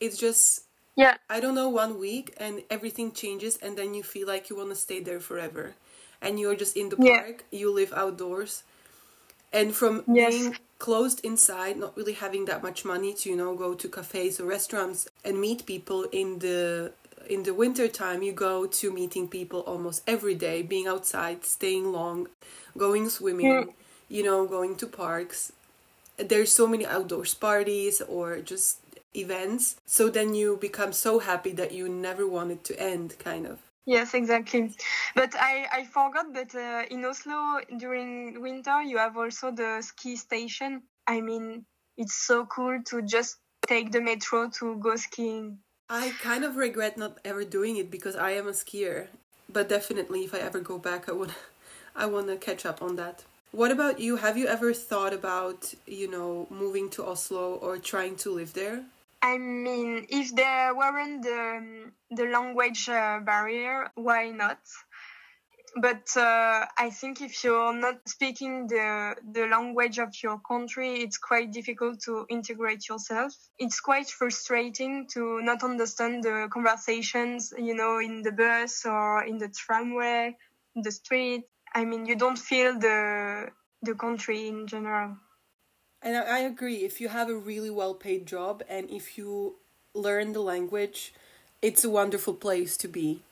it's 0.00 0.18
just 0.18 0.66
yeah. 0.96 1.16
I 1.28 1.40
don't 1.40 1.54
know 1.54 1.68
one 1.68 1.98
week 1.98 2.34
and 2.36 2.62
everything 2.70 3.12
changes 3.12 3.56
and 3.56 3.76
then 3.76 3.94
you 3.94 4.02
feel 4.02 4.28
like 4.28 4.50
you 4.50 4.56
want 4.56 4.70
to 4.70 4.76
stay 4.76 5.00
there 5.00 5.20
forever 5.20 5.74
and 6.20 6.38
you're 6.40 6.56
just 6.56 6.76
in 6.76 6.88
the 6.88 6.96
park 6.96 7.44
yeah. 7.50 7.58
you 7.58 7.72
live 7.72 7.92
outdoors 7.92 8.62
and 9.52 9.74
from 9.74 10.02
yes. 10.06 10.32
being 10.32 10.56
closed 10.78 11.20
inside 11.24 11.78
not 11.78 11.96
really 11.96 12.12
having 12.12 12.44
that 12.44 12.62
much 12.62 12.84
money 12.84 13.14
to 13.14 13.30
you 13.30 13.36
know 13.36 13.54
go 13.54 13.74
to 13.74 13.88
cafes 13.88 14.40
or 14.40 14.44
restaurants 14.44 15.08
and 15.24 15.40
meet 15.40 15.64
people 15.64 16.04
in 16.12 16.38
the 16.40 16.92
in 17.28 17.44
the 17.44 17.54
winter 17.54 17.88
time 17.88 18.22
you 18.22 18.32
go 18.32 18.66
to 18.66 18.92
meeting 18.92 19.26
people 19.28 19.60
almost 19.60 20.02
every 20.06 20.34
day 20.34 20.60
being 20.62 20.86
outside 20.86 21.44
staying 21.44 21.90
long 21.90 22.28
going 22.76 23.08
swimming 23.08 23.46
mm. 23.46 23.72
you 24.08 24.22
know 24.22 24.46
going 24.46 24.76
to 24.76 24.86
parks 24.86 25.52
there's 26.16 26.52
so 26.52 26.66
many 26.66 26.84
outdoors 26.86 27.34
parties 27.34 28.00
or 28.02 28.40
just 28.40 28.78
events 29.16 29.76
so 29.86 30.10
then 30.10 30.34
you 30.34 30.56
become 30.60 30.92
so 30.92 31.20
happy 31.20 31.52
that 31.52 31.72
you 31.72 31.88
never 31.88 32.26
want 32.26 32.50
it 32.50 32.64
to 32.64 32.78
end 32.78 33.16
kind 33.18 33.46
of 33.46 33.58
Yes, 33.86 34.14
exactly. 34.14 34.74
But 35.14 35.34
I, 35.38 35.66
I 35.70 35.84
forgot 35.84 36.32
that 36.32 36.54
uh, 36.54 36.84
in 36.90 37.04
Oslo 37.04 37.60
during 37.76 38.40
winter 38.40 38.82
you 38.82 38.96
have 38.98 39.16
also 39.16 39.50
the 39.50 39.82
ski 39.82 40.16
station. 40.16 40.82
I 41.06 41.20
mean, 41.20 41.66
it's 41.98 42.14
so 42.14 42.46
cool 42.46 42.80
to 42.86 43.02
just 43.02 43.36
take 43.66 43.92
the 43.92 44.00
metro 44.00 44.48
to 44.58 44.76
go 44.76 44.96
skiing. 44.96 45.58
I 45.90 46.14
kind 46.20 46.44
of 46.44 46.56
regret 46.56 46.96
not 46.96 47.18
ever 47.24 47.44
doing 47.44 47.76
it 47.76 47.90
because 47.90 48.16
I 48.16 48.30
am 48.32 48.48
a 48.48 48.52
skier. 48.52 49.08
But 49.52 49.68
definitely, 49.68 50.24
if 50.24 50.34
I 50.34 50.38
ever 50.38 50.60
go 50.60 50.78
back, 50.78 51.08
I 51.08 51.12
would, 51.12 51.32
I 51.96 52.06
want 52.06 52.28
to 52.28 52.36
catch 52.36 52.64
up 52.64 52.80
on 52.80 52.96
that. 52.96 53.24
What 53.52 53.70
about 53.70 54.00
you? 54.00 54.16
Have 54.16 54.38
you 54.38 54.46
ever 54.46 54.72
thought 54.72 55.12
about, 55.12 55.74
you 55.86 56.10
know, 56.10 56.46
moving 56.50 56.88
to 56.90 57.04
Oslo 57.04 57.54
or 57.54 57.76
trying 57.76 58.16
to 58.16 58.30
live 58.30 58.54
there? 58.54 58.84
I 59.24 59.38
mean, 59.38 60.04
if 60.10 60.36
there 60.36 60.74
weren't 60.74 61.22
the, 61.22 61.90
the 62.10 62.26
language 62.26 62.90
uh, 62.90 63.20
barrier, 63.20 63.90
why 63.94 64.28
not? 64.28 64.58
But 65.80 66.14
uh, 66.14 66.66
I 66.76 66.90
think 66.90 67.22
if 67.22 67.42
you're 67.42 67.72
not 67.72 68.06
speaking 68.06 68.66
the, 68.66 69.16
the 69.32 69.46
language 69.46 69.98
of 69.98 70.10
your 70.22 70.38
country, 70.46 70.96
it's 71.00 71.16
quite 71.16 71.52
difficult 71.52 72.02
to 72.02 72.26
integrate 72.28 72.86
yourself. 72.86 73.32
It's 73.58 73.80
quite 73.80 74.10
frustrating 74.10 75.08
to 75.14 75.40
not 75.40 75.64
understand 75.64 76.22
the 76.22 76.48
conversations, 76.52 77.50
you 77.56 77.74
know, 77.74 78.00
in 78.00 78.20
the 78.20 78.30
bus 78.30 78.84
or 78.84 79.24
in 79.24 79.38
the 79.38 79.48
tramway, 79.48 80.36
in 80.76 80.82
the 80.82 80.92
street. 80.92 81.44
I 81.74 81.86
mean, 81.86 82.04
you 82.04 82.16
don't 82.16 82.38
feel 82.38 82.78
the 82.78 83.48
the 83.80 83.94
country 83.94 84.48
in 84.48 84.66
general. 84.66 85.16
And 86.04 86.18
I 86.18 86.40
agree. 86.40 86.84
If 86.84 87.00
you 87.00 87.08
have 87.08 87.30
a 87.30 87.34
really 87.34 87.70
well 87.70 87.94
paid 87.94 88.26
job 88.26 88.62
and 88.68 88.90
if 88.90 89.16
you 89.16 89.56
learn 89.94 90.34
the 90.34 90.40
language, 90.40 91.14
it's 91.62 91.82
a 91.82 91.88
wonderful 91.88 92.34
place 92.34 92.76
to 92.76 92.88
be. 92.88 93.22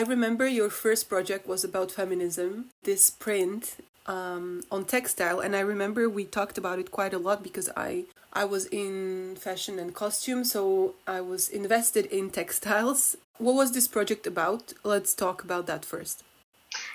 I 0.00 0.02
remember 0.02 0.48
your 0.48 0.70
first 0.70 1.10
project 1.10 1.46
was 1.46 1.62
about 1.62 1.90
feminism. 1.92 2.70
This 2.84 3.10
print 3.10 3.76
um, 4.06 4.62
on 4.70 4.86
textile, 4.86 5.40
and 5.40 5.54
I 5.54 5.60
remember 5.60 6.08
we 6.08 6.24
talked 6.24 6.56
about 6.56 6.78
it 6.78 6.90
quite 6.90 7.12
a 7.12 7.18
lot 7.18 7.42
because 7.42 7.68
I 7.76 8.04
I 8.32 8.46
was 8.46 8.64
in 8.64 9.36
fashion 9.36 9.78
and 9.78 9.94
costume, 9.94 10.42
so 10.44 10.94
I 11.06 11.20
was 11.20 11.50
invested 11.50 12.06
in 12.06 12.30
textiles. 12.40 13.18
What 13.36 13.56
was 13.56 13.72
this 13.72 13.86
project 13.88 14.26
about? 14.26 14.72
Let's 14.84 15.12
talk 15.12 15.44
about 15.44 15.66
that 15.66 15.84
first. 15.84 16.24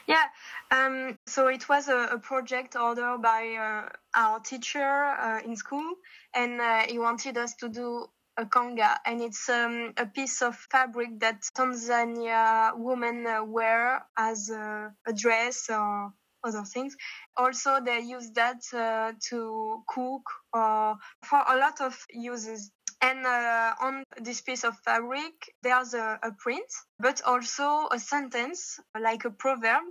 Yeah, 0.08 0.26
um, 0.72 1.16
so 1.28 1.48
it 1.48 1.70
was 1.70 1.90
a, 1.90 2.08
a 2.12 2.18
project 2.18 2.76
ordered 2.76 3.20
by 3.22 3.42
uh, 3.54 3.90
our 4.16 4.40
teacher 4.40 4.82
uh, 4.82 5.42
in 5.46 5.56
school, 5.56 5.94
and 6.34 6.60
uh, 6.60 6.88
he 6.88 6.98
wanted 6.98 7.38
us 7.38 7.54
to 7.58 7.70
do 7.70 8.10
a 8.38 8.46
kanga, 8.46 9.00
and 9.06 9.22
it's 9.22 9.48
um, 9.50 9.94
a 9.98 10.06
piece 10.06 10.42
of 10.42 10.56
fabric 10.72 11.20
that 11.20 11.42
Tanzania 11.58 12.74
women 12.76 13.26
uh, 13.26 13.44
wear 13.44 14.06
as 14.18 14.50
a, 14.50 14.92
a 15.08 15.14
dress 15.14 15.70
or 15.70 16.12
other 16.44 16.64
things. 16.64 16.96
Also, 17.38 17.80
they 17.84 18.00
use 18.00 18.32
that 18.32 18.62
uh, 18.74 19.14
to 19.30 19.84
cook 19.88 20.24
or 20.54 20.96
for 21.24 21.44
a 21.48 21.58
lot 21.58 21.82
of 21.82 21.98
uses. 22.12 22.72
And 23.02 23.26
uh, 23.26 23.74
on 23.82 24.04
this 24.22 24.42
piece 24.42 24.64
of 24.64 24.78
fabric, 24.80 25.34
there's 25.64 25.94
a, 25.94 26.20
a, 26.24 26.32
print, 26.40 26.66
but 27.00 27.22
also 27.26 27.88
a 27.92 28.00
sentence, 28.00 28.80
like 29.00 29.26
a 29.26 29.32
proverb, 29.32 29.84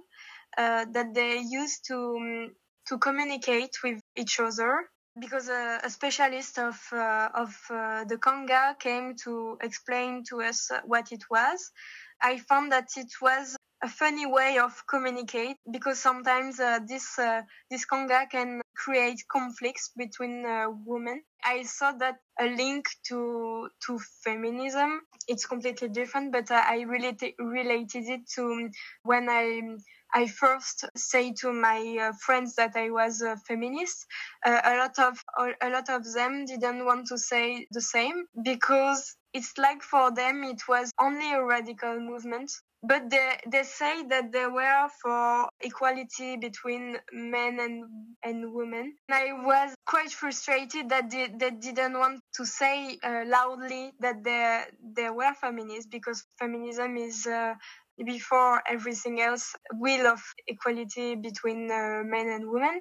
uh, 0.56 0.86
that 0.92 1.14
they 1.14 1.38
use 1.38 1.80
to 1.88 2.16
um, 2.16 2.50
to 2.86 2.98
communicate 2.98 3.76
with 3.82 4.00
each 4.16 4.40
other. 4.40 4.88
Because 5.18 5.48
a, 5.48 5.80
a 5.84 5.90
specialist 5.90 6.58
of 6.58 6.80
uh, 6.92 7.28
of 7.34 7.56
uh, 7.70 8.04
the 8.04 8.18
kanga 8.18 8.76
came 8.78 9.14
to 9.24 9.58
explain 9.60 10.24
to 10.24 10.42
us 10.42 10.70
what 10.84 11.12
it 11.12 11.24
was, 11.30 11.70
I 12.20 12.38
found 12.38 12.72
that 12.72 12.88
it 12.96 13.12
was 13.20 13.56
a 13.84 13.88
funny 13.88 14.24
way 14.24 14.56
of 14.58 14.72
communicate 14.86 15.58
because 15.70 15.98
sometimes 15.98 16.58
uh, 16.58 16.78
this 16.88 17.18
uh, 17.18 17.42
this 17.70 17.84
Kanga 17.84 18.26
can 18.30 18.62
create 18.74 19.20
conflicts 19.30 19.90
between 19.94 20.46
uh, 20.46 20.68
women. 20.86 21.22
I 21.44 21.64
saw 21.64 21.92
that 21.92 22.16
a 22.40 22.46
link 22.46 22.86
to 23.08 23.68
to 23.86 23.98
feminism. 24.24 25.02
It's 25.28 25.44
completely 25.44 25.90
different, 25.90 26.32
but 26.32 26.50
I 26.50 26.80
related 26.82 27.34
related 27.38 28.04
it 28.08 28.22
to 28.36 28.70
when 29.02 29.28
I 29.28 29.60
I 30.14 30.28
first 30.28 30.86
say 30.96 31.34
to 31.40 31.52
my 31.52 31.80
uh, 32.00 32.12
friends 32.24 32.54
that 32.54 32.76
I 32.76 32.88
was 32.90 33.20
a 33.20 33.36
feminist. 33.36 34.06
Uh, 34.46 34.60
a 34.64 34.76
lot 34.78 34.98
of 34.98 35.14
a 35.60 35.68
lot 35.68 35.90
of 35.90 36.10
them 36.14 36.46
didn't 36.46 36.86
want 36.86 37.08
to 37.08 37.18
say 37.18 37.66
the 37.70 37.82
same 37.82 38.24
because 38.42 39.14
it's 39.34 39.58
like 39.58 39.82
for 39.82 40.10
them 40.14 40.42
it 40.44 40.62
was 40.68 40.90
only 40.98 41.32
a 41.32 41.44
radical 41.44 41.98
movement 42.00 42.50
but 42.86 43.10
they, 43.10 43.38
they 43.50 43.62
say 43.62 44.04
that 44.08 44.32
they 44.32 44.46
were 44.46 44.88
for 45.02 45.48
equality 45.60 46.36
between 46.36 46.96
men 47.12 47.58
and, 47.60 47.84
and 48.24 48.52
women. 48.52 48.94
I 49.10 49.30
was 49.32 49.74
quite 49.86 50.10
frustrated 50.10 50.88
that 50.90 51.10
they, 51.10 51.28
they 51.38 51.50
didn't 51.50 51.98
want 51.98 52.20
to 52.36 52.44
say 52.44 52.98
uh, 53.02 53.24
loudly 53.26 53.92
that 54.00 54.22
they, 54.22 54.62
they 54.96 55.10
were 55.10 55.32
feminists 55.40 55.86
because 55.90 56.24
feminism 56.38 56.96
is 56.96 57.26
uh, 57.26 57.54
before 58.04 58.62
everything 58.68 59.20
else 59.20 59.54
will 59.74 60.06
of 60.06 60.20
equality 60.48 61.14
between 61.14 61.70
uh, 61.70 62.02
men 62.04 62.28
and 62.28 62.50
women 62.50 62.80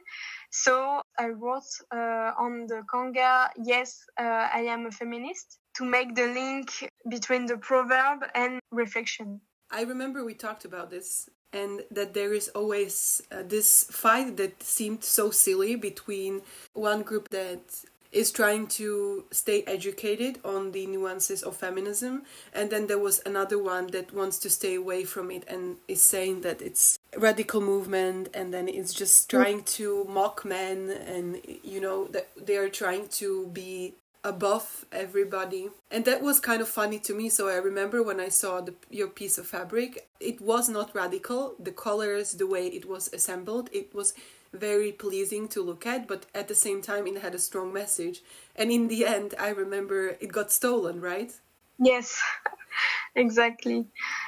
so 0.51 1.01
i 1.19 1.27
wrote 1.27 1.69
uh, 1.93 2.31
on 2.39 2.65
the 2.67 2.81
kanga 2.91 3.49
yes 3.63 3.99
uh, 4.19 4.47
i 4.53 4.61
am 4.61 4.87
a 4.87 4.91
feminist 4.91 5.59
to 5.75 5.85
make 5.85 6.15
the 6.15 6.27
link 6.27 6.89
between 7.09 7.45
the 7.45 7.57
proverb 7.57 8.19
and 8.33 8.59
reflection 8.71 9.39
I 9.73 9.81
remember 9.81 10.23
we 10.23 10.35
talked 10.35 10.65
about 10.65 10.91
this 10.91 11.29
and 11.51 11.81
that 11.89 12.13
there 12.13 12.33
is 12.33 12.49
always 12.49 13.23
uh, 13.31 13.41
this 13.43 13.85
fight 13.85 14.37
that 14.37 14.61
seemed 14.61 15.03
so 15.03 15.31
silly 15.31 15.75
between 15.75 16.41
one 16.73 17.01
group 17.01 17.29
that 17.29 17.83
is 18.11 18.31
trying 18.31 18.67
to 18.67 19.25
stay 19.31 19.63
educated 19.63 20.39
on 20.45 20.71
the 20.71 20.85
nuances 20.85 21.41
of 21.41 21.57
feminism 21.57 22.21
and 22.53 22.69
then 22.69 22.85
there 22.85 22.99
was 22.99 23.19
another 23.25 23.57
one 23.57 23.87
that 23.87 24.13
wants 24.13 24.37
to 24.37 24.49
stay 24.51 24.75
away 24.75 25.03
from 25.03 25.31
it 25.31 25.43
and 25.47 25.77
is 25.87 26.03
saying 26.03 26.41
that 26.41 26.61
it's 26.61 26.99
radical 27.17 27.59
movement 27.59 28.29
and 28.35 28.53
then 28.53 28.67
it's 28.67 28.93
just 28.93 29.31
trying 29.31 29.63
to 29.63 30.05
mock 30.05 30.45
men 30.45 30.91
and 31.07 31.41
you 31.63 31.81
know 31.81 32.05
that 32.05 32.27
they 32.39 32.55
are 32.55 32.69
trying 32.69 33.07
to 33.07 33.47
be 33.47 33.95
above 34.23 34.85
everybody. 34.91 35.69
And 35.91 36.05
that 36.05 36.21
was 36.21 36.39
kind 36.39 36.61
of 36.61 36.69
funny 36.69 36.99
to 36.99 37.13
me. 37.13 37.29
So 37.29 37.49
i 37.49 37.55
remember 37.55 38.01
when 38.01 38.19
i 38.19 38.29
saw 38.29 38.61
the, 38.61 38.73
your 38.89 39.07
piece 39.07 39.37
of 39.37 39.47
fabric 39.47 40.07
it 40.19 40.41
was 40.41 40.69
not 40.69 40.95
radical. 40.95 41.55
The 41.59 41.71
colors 41.71 42.33
the 42.33 42.47
way 42.47 42.67
it 42.67 42.87
was 42.87 43.11
assembled 43.13 43.69
it 43.71 43.93
was 43.93 44.13
very 44.53 44.91
pleasing 44.91 45.47
to 45.49 45.61
look 45.61 45.85
at 45.85 46.07
but 46.07 46.25
at 46.35 46.47
the 46.47 46.55
same 46.55 46.81
time 46.81 47.07
it 47.07 47.21
had 47.21 47.35
a 47.35 47.39
strong 47.39 47.73
message. 47.73 48.21
And 48.55 48.71
in 48.71 48.87
the 48.87 49.05
end 49.05 49.35
i 49.39 49.49
remember 49.49 50.15
it 50.19 50.31
got 50.31 50.51
stolen 50.51 51.01
right? 51.01 51.33
Yes 51.79 52.21
exactly. 53.15 53.85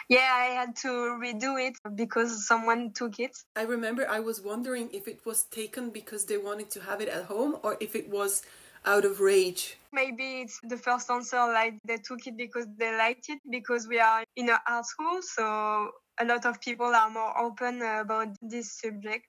Yeah 0.10 0.32
i 0.34 0.48
had 0.60 0.76
to 0.78 0.88
redo 1.24 1.52
it 1.68 1.76
because 1.96 2.46
someone 2.46 2.92
took 2.92 3.20
it. 3.20 3.38
I 3.56 3.64
remember 3.64 4.06
i 4.10 4.20
was 4.20 4.42
wondering 4.42 4.90
if 4.92 5.08
it 5.08 5.26
was 5.26 5.44
taken 5.44 5.90
because 5.90 6.26
they 6.26 6.38
wanted 6.38 6.70
to 6.72 6.82
have 6.82 7.00
it 7.02 7.08
at 7.08 7.26
home 7.26 7.58
or 7.64 7.78
if 7.80 7.96
it 7.96 8.10
was 8.10 8.44
out 8.86 9.06
of 9.06 9.20
rage? 9.20 9.78
Maybe 9.92 10.42
it's 10.42 10.60
the 10.64 10.78
first 10.78 11.10
answer 11.10 11.38
like 11.38 11.76
they 11.86 11.98
took 11.98 12.28
it 12.28 12.38
because 12.38 12.68
they 12.78 12.96
liked 12.98 13.30
it 13.30 13.40
because 13.50 13.88
we 13.88 14.00
are 14.00 14.24
in 14.36 14.50
an 14.50 14.58
art 14.68 14.86
school, 14.86 15.22
so 15.22 15.92
a 16.20 16.26
lot 16.26 16.46
of 16.46 16.62
people 16.62 16.88
are 16.88 17.10
more 17.10 17.38
open 17.38 17.82
about 17.82 18.30
this 18.42 18.72
subject. 18.72 19.26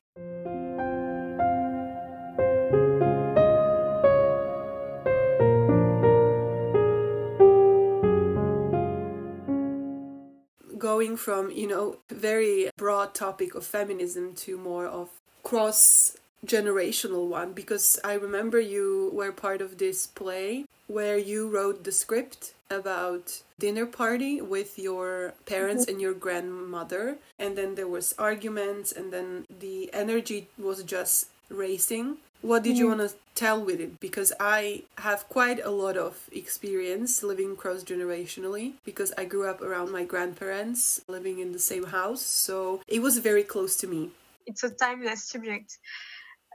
Going 10.79 11.17
from, 11.17 11.51
you 11.51 11.67
know, 11.67 11.99
very 12.11 12.71
broad 12.77 13.15
topic 13.15 13.55
of 13.55 13.65
feminism 13.65 14.35
to 14.35 14.57
more 14.57 14.87
of 14.87 15.09
cross 15.43 16.17
generational 16.45 17.27
one 17.27 17.53
because 17.53 17.99
I 18.05 18.15
remember 18.15 18.61
you 18.61 19.11
were 19.13 19.33
part 19.33 19.61
of 19.61 19.79
this 19.79 20.07
play 20.07 20.67
where 20.87 21.19
you 21.19 21.49
wrote 21.49 21.85
the 21.85 21.93
script 21.93 22.53
about 22.71 23.43
dinner 23.59 23.87
party 23.87 24.41
with 24.41 24.79
your 24.79 25.35
parents 25.47 25.85
mm-hmm. 25.85 25.93
and 25.93 26.01
your 26.01 26.15
grandmother 26.15 27.17
and 27.39 27.57
then 27.57 27.75
there 27.75 27.89
was 27.89 28.15
arguments 28.19 28.93
and 28.93 29.13
then 29.13 29.47
the 29.61 29.91
energy 29.93 30.49
was 30.59 30.83
just 30.83 31.29
racing 31.49 32.17
what 32.43 32.63
did 32.63 32.77
you 32.77 32.89
mm-hmm. 32.89 32.99
want 32.99 33.11
to 33.11 33.17
tell 33.35 33.65
with 33.65 33.81
it 33.81 34.01
because 34.01 34.33
i 34.41 34.83
have 34.99 35.29
quite 35.29 35.65
a 35.65 35.71
lot 35.71 35.97
of 35.97 36.29
experience 36.33 37.23
living 37.23 37.55
cross 37.55 37.85
generationally 37.85 38.73
because 38.85 39.13
i 39.17 39.25
grew 39.25 39.49
up 39.49 39.63
around 39.63 39.93
my 39.93 40.05
grandparents 40.05 41.01
living 41.07 41.39
in 41.39 41.53
the 41.53 41.59
same 41.59 41.85
house 41.85 42.23
so 42.23 42.81
it 42.89 43.01
was 43.01 43.19
very 43.19 43.45
close 43.45 43.77
to 43.77 43.87
me 43.87 44.11
it's 44.45 44.65
a 44.65 44.71
timeless 44.71 45.23
subject 45.23 45.79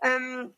um, 0.02 0.54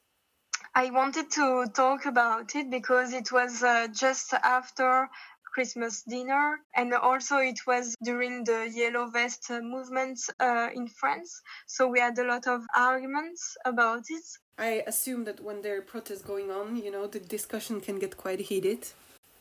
I 0.76 0.90
wanted 0.90 1.30
to 1.32 1.68
talk 1.74 2.06
about 2.06 2.56
it 2.56 2.70
because 2.70 3.14
it 3.14 3.32
was 3.32 3.62
uh, 3.64 3.88
just 3.94 4.34
after 4.34 5.10
Christmas 5.54 6.02
dinner, 6.04 6.60
and 6.76 6.94
also 6.94 7.38
it 7.38 7.60
was 7.68 7.96
during 8.04 8.44
the 8.44 8.72
Yellow 8.74 9.08
Vest 9.08 9.52
movement 9.52 10.20
uh, 10.40 10.70
in 10.74 10.88
France. 10.88 11.42
So 11.68 11.88
we 11.88 12.00
had 12.00 12.18
a 12.18 12.24
lot 12.24 12.48
of 12.48 12.62
arguments 12.76 13.56
about 13.64 14.06
it. 14.10 14.24
I 14.58 14.84
assume 14.88 15.26
that 15.26 15.40
when 15.42 15.62
there 15.62 15.78
are 15.78 15.82
protests 15.82 16.24
going 16.24 16.50
on, 16.50 16.78
you 16.78 16.92
know, 16.92 17.06
the 17.06 17.20
discussion 17.20 17.82
can 17.82 18.00
get 18.00 18.18
quite 18.18 18.40
heated. 18.40 18.88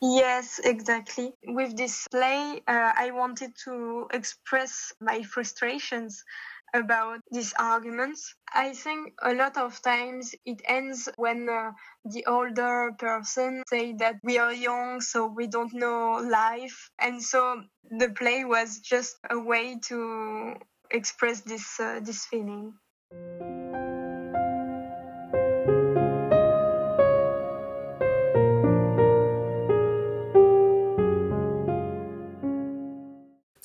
Yes, 0.03 0.61
exactly. 0.65 1.33
With 1.47 1.77
this 1.77 2.09
play, 2.11 2.61
uh, 2.67 2.93
I 2.97 3.13
wanted 3.13 3.53
to 3.65 4.09
express 4.13 4.93
my 5.01 5.23
frustrations 5.23 6.25
about 6.75 7.21
these 7.31 7.52
arguments. 7.59 8.35
I 8.52 8.73
think 8.73 9.14
a 9.23 9.35
lot 9.35 9.57
of 9.57 9.81
times 9.83 10.35
it 10.45 10.62
ends 10.67 11.09
when 11.17 11.49
uh, 11.49 11.73
the 12.05 12.26
older 12.26 12.93
person 12.99 13.62
say 13.69 13.95
that 13.95 14.17
we 14.23 14.38
are 14.38 14.52
young, 14.52 15.00
so 15.00 15.26
we 15.26 15.47
don't 15.47 15.73
know 15.75 16.21
life. 16.23 16.91
And 16.99 17.23
so 17.23 17.62
the 17.91 18.11
play 18.11 18.45
was 18.45 18.79
just 18.81 19.17
a 19.31 19.38
way 19.38 19.79
to 19.88 20.55
express 20.91 21.41
this, 21.43 21.81
uh, 21.81 22.00
this 22.02 22.26
feeling. 22.26 22.75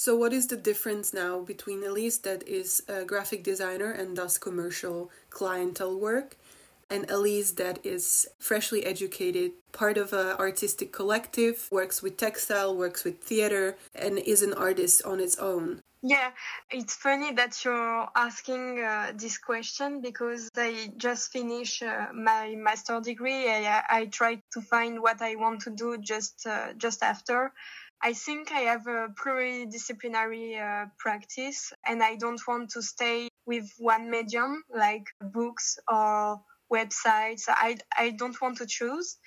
So, 0.08 0.16
what 0.16 0.32
is 0.32 0.48
the 0.48 0.56
difference 0.56 1.14
now 1.14 1.42
between 1.42 1.84
Elise, 1.84 2.20
that 2.20 2.48
is 2.48 2.82
a 2.88 3.04
graphic 3.04 3.44
designer 3.44 3.92
and 3.92 4.16
does 4.16 4.38
commercial 4.38 5.12
clientele 5.30 6.00
work, 6.00 6.38
and 6.90 7.12
Elise, 7.12 7.52
that 7.56 7.86
is 7.86 8.26
freshly 8.40 8.86
educated, 8.86 9.52
part 9.74 9.98
of 9.98 10.14
an 10.14 10.38
artistic 10.40 10.94
collective, 10.94 11.68
works 11.72 12.02
with 12.02 12.16
textile, 12.16 12.74
works 12.74 13.04
with 13.04 13.22
theater, 13.22 13.76
and 13.94 14.18
is 14.20 14.42
an 14.42 14.54
artist 14.54 15.04
on 15.04 15.20
its 15.20 15.38
own? 15.40 15.82
Yeah, 16.02 16.32
it's 16.72 16.96
funny 16.96 17.34
that 17.34 17.66
you're 17.66 18.08
asking 18.16 18.80
uh, 18.80 19.12
this 19.14 19.38
question 19.38 20.00
because 20.00 20.50
I 20.56 20.90
just 20.96 21.34
finished 21.34 21.84
uh, 21.84 22.08
my 22.14 22.56
master 22.56 23.02
degree. 23.02 23.50
I, 23.50 23.84
I 23.90 24.06
tried 24.06 24.42
to 24.54 24.62
find 24.62 25.02
what 25.02 25.22
I 25.22 25.36
want 25.36 25.62
to 25.64 25.72
do 25.72 25.98
just 25.98 26.48
uh, 26.48 26.72
just 26.78 27.04
after. 27.04 27.52
I 28.02 28.14
think 28.14 28.52
I 28.52 28.62
have 28.62 28.88
a 28.88 29.10
pluridisciplinary 29.10 30.60
uh, 30.62 30.88
practice 31.00 31.74
and 31.86 32.04
I 32.04 32.16
don't 32.16 32.42
want 32.48 32.70
to 32.72 32.82
stay 32.82 33.30
with 33.46 33.70
one 33.78 34.10
medium 34.12 34.64
like 34.74 35.06
books 35.22 35.78
or 35.92 36.42
websites. 36.72 37.44
I, 37.48 37.78
I 37.98 38.12
don't 38.12 38.40
want 38.42 38.58
to 38.58 38.68
choose. 38.68 39.18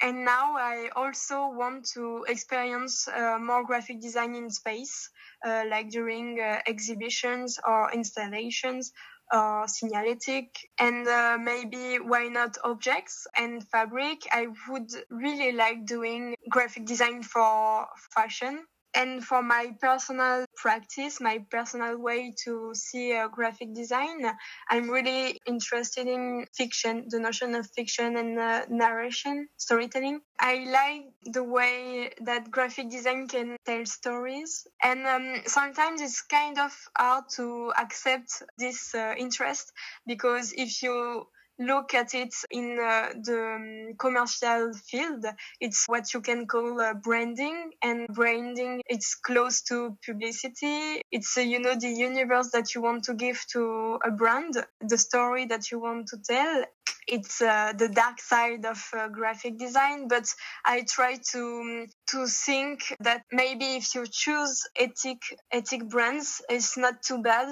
And 0.00 0.24
now 0.24 0.56
I 0.56 0.90
also 0.94 1.48
want 1.50 1.88
to 1.94 2.24
experience 2.28 3.08
uh, 3.08 3.38
more 3.40 3.64
graphic 3.64 4.00
design 4.00 4.34
in 4.36 4.50
space, 4.50 5.10
uh, 5.44 5.64
like 5.68 5.90
during 5.90 6.38
uh, 6.40 6.60
exhibitions 6.66 7.58
or 7.66 7.92
installations 7.92 8.92
or 9.32 9.66
signalétique 9.66 10.56
and 10.78 11.06
uh, 11.08 11.38
maybe 11.40 11.96
why 11.96 12.28
not 12.28 12.56
objects 12.64 13.26
and 13.36 13.66
fabric. 13.68 14.22
I 14.32 14.48
would 14.68 14.90
really 15.10 15.52
like 15.52 15.86
doing 15.86 16.34
graphic 16.48 16.86
design 16.86 17.22
for 17.22 17.86
fashion 18.14 18.64
and 18.94 19.24
for 19.24 19.42
my 19.42 19.72
personal 19.80 20.44
practice, 20.56 21.20
my 21.20 21.44
personal 21.50 21.98
way 21.98 22.34
to 22.44 22.72
see 22.74 23.18
graphic 23.32 23.74
design, 23.74 24.24
I'm 24.70 24.90
really 24.90 25.38
interested 25.46 26.06
in 26.06 26.46
fiction, 26.56 27.06
the 27.08 27.20
notion 27.20 27.54
of 27.54 27.68
fiction 27.76 28.16
and 28.16 28.38
uh, 28.38 28.66
narration, 28.68 29.48
storytelling. 29.56 30.20
I 30.40 30.66
like 30.70 31.32
the 31.32 31.44
way 31.44 32.10
that 32.22 32.50
graphic 32.50 32.90
design 32.90 33.28
can 33.28 33.56
tell 33.64 33.84
stories. 33.86 34.66
And 34.82 35.06
um, 35.06 35.42
sometimes 35.46 36.00
it's 36.00 36.22
kind 36.22 36.58
of 36.58 36.72
hard 36.96 37.24
to 37.36 37.72
accept 37.78 38.42
this 38.58 38.94
uh, 38.94 39.14
interest 39.16 39.72
because 40.06 40.52
if 40.56 40.82
you 40.82 41.26
look 41.58 41.94
at 41.94 42.14
it 42.14 42.34
in 42.50 42.78
uh, 42.80 43.08
the 43.22 43.54
um, 43.56 43.94
commercial 43.98 44.72
field, 44.72 45.24
it's 45.60 45.84
what 45.86 46.12
you 46.14 46.20
can 46.20 46.46
call 46.46 46.80
uh, 46.80 46.94
branding. 46.94 47.70
And 47.82 48.06
branding, 48.08 48.82
it's 48.86 49.14
close 49.14 49.62
to 49.62 49.96
publicity. 50.04 51.02
It's, 51.10 51.36
uh, 51.36 51.42
you 51.42 51.60
know, 51.60 51.74
the 51.74 51.88
universe 51.88 52.50
that 52.52 52.74
you 52.74 52.82
want 52.82 53.04
to 53.04 53.14
give 53.14 53.44
to 53.52 53.98
a 54.04 54.10
brand, 54.10 54.54
the 54.80 54.98
story 54.98 55.46
that 55.46 55.70
you 55.70 55.80
want 55.80 56.08
to 56.08 56.18
tell. 56.18 56.64
It's 57.06 57.40
uh, 57.40 57.72
the 57.76 57.88
dark 57.88 58.20
side 58.20 58.66
of 58.66 58.84
uh, 58.94 59.08
graphic 59.08 59.58
design, 59.58 60.08
but 60.08 60.26
I 60.64 60.84
try 60.86 61.16
to 61.32 61.60
um, 61.60 61.86
to 62.08 62.26
think 62.26 62.94
that 63.00 63.22
maybe 63.32 63.76
if 63.76 63.94
you 63.94 64.04
choose 64.06 64.68
ethic 64.76 65.18
ethic 65.50 65.88
brands, 65.88 66.42
it's 66.50 66.76
not 66.76 67.02
too 67.02 67.22
bad 67.22 67.48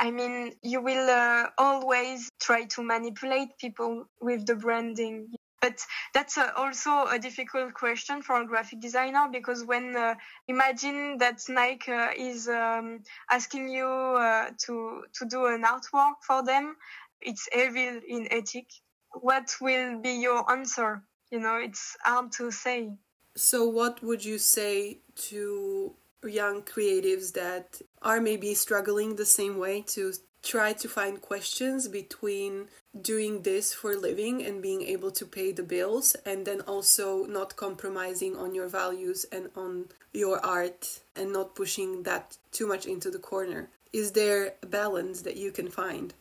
I 0.00 0.10
mean, 0.10 0.54
you 0.62 0.80
will 0.80 1.10
uh, 1.10 1.50
always 1.58 2.30
try 2.40 2.64
to 2.64 2.82
manipulate 2.82 3.58
people 3.58 4.06
with 4.18 4.46
the 4.46 4.54
branding. 4.54 5.34
But 5.60 5.78
that's 6.14 6.38
uh, 6.38 6.50
also 6.56 7.04
a 7.06 7.18
difficult 7.18 7.74
question 7.74 8.22
for 8.22 8.40
a 8.40 8.46
graphic 8.46 8.80
designer 8.80 9.28
because 9.30 9.62
when 9.62 9.94
uh, 9.94 10.14
imagine 10.48 11.18
that 11.18 11.42
Nike 11.50 11.92
uh, 11.92 12.08
is 12.16 12.48
um, 12.48 13.00
asking 13.30 13.68
you 13.68 13.86
uh, 13.86 14.52
to 14.64 15.02
to 15.18 15.26
do 15.26 15.44
an 15.46 15.64
artwork 15.64 16.14
for 16.26 16.42
them, 16.42 16.76
it's 17.20 17.46
evil 17.54 18.00
in 18.08 18.26
ethic. 18.30 18.68
What 19.12 19.54
will 19.60 20.00
be 20.00 20.12
your 20.12 20.50
answer? 20.50 21.02
You 21.30 21.40
know, 21.40 21.58
it's 21.58 21.94
hard 22.02 22.32
to 22.38 22.50
say. 22.50 22.90
So, 23.36 23.68
what 23.68 24.02
would 24.02 24.24
you 24.24 24.38
say 24.38 25.00
to 25.28 25.94
young 26.24 26.62
creatives 26.62 27.32
that 27.34 27.80
are 28.02 28.20
maybe 28.20 28.54
struggling 28.54 29.16
the 29.16 29.26
same 29.26 29.58
way 29.58 29.82
to 29.82 30.12
try 30.42 30.72
to 30.72 30.88
find 30.88 31.20
questions 31.20 31.88
between 31.88 32.66
doing 33.00 33.42
this 33.42 33.72
for 33.74 33.94
living 33.94 34.42
and 34.44 34.62
being 34.62 34.82
able 34.82 35.10
to 35.10 35.26
pay 35.26 35.52
the 35.52 35.62
bills 35.62 36.16
and 36.24 36.46
then 36.46 36.60
also 36.62 37.24
not 37.26 37.56
compromising 37.56 38.36
on 38.36 38.54
your 38.54 38.68
values 38.68 39.26
and 39.30 39.50
on 39.54 39.86
your 40.12 40.44
art 40.44 41.00
and 41.14 41.32
not 41.32 41.54
pushing 41.54 42.02
that 42.02 42.36
too 42.52 42.66
much 42.66 42.86
into 42.86 43.10
the 43.10 43.18
corner. 43.18 43.68
Is 43.92 44.12
there 44.12 44.54
a 44.62 44.66
balance 44.66 45.22
that 45.22 45.36
you 45.36 45.52
can 45.52 45.68
find? 45.68 46.14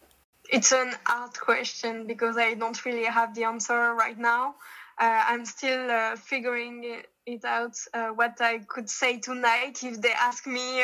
It's 0.51 0.71
an 0.71 0.93
art 1.05 1.39
question 1.39 2.07
because 2.07 2.35
i 2.35 2.55
don't 2.55 2.83
really 2.83 3.05
have 3.05 3.35
the 3.35 3.43
answer 3.43 3.93
right 3.93 4.17
now 4.17 4.55
i'm 4.99 5.45
still 5.45 5.89
uh, 5.89 6.15
figuring 6.15 7.03
it 7.29 7.45
out 7.45 7.75
uh, 7.93 8.07
what 8.09 8.41
I 8.41 8.59
could 8.59 8.89
say 8.89 9.19
tonight 9.19 9.83
if 9.83 10.01
they 10.01 10.11
ask 10.11 10.47
me 10.47 10.83